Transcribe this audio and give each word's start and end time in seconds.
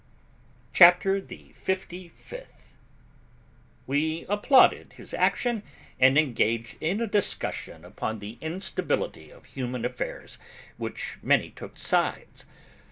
CHAPTER 0.73 1.21
THE 1.21 1.51
FIFTY 1.53 2.07
FIFTH. 2.09 2.73
We 3.85 4.25
applauded 4.27 4.93
his 4.93 5.13
action 5.13 5.61
and 5.99 6.17
engaged 6.17 6.77
in 6.81 7.01
a 7.01 7.05
discussion 7.05 7.85
upon 7.85 8.17
the 8.17 8.39
instability 8.41 9.29
of 9.29 9.45
human 9.45 9.85
affairs, 9.85 10.39
which 10.77 11.19
many 11.21 11.51
took 11.51 11.77
sides. 11.77 12.45